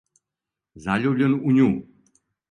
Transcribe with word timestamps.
Заљубљен 0.85 1.35
у 1.51 1.53
њу! 1.59 1.67